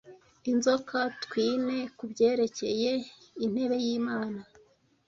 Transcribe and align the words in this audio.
Inzoka-twine 0.51 1.77
kubyerekeye 1.97 2.91
intebe 3.45 3.75
yImana; 3.85 4.39